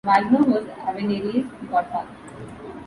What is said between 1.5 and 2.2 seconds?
godfather.